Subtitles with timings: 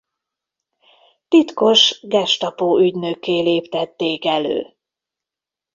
[1.29, 4.75] Titkos Gestapo-ügynökké léptették elő.